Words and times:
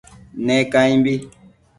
Ne 0.45 0.55
caimbi 0.71 1.13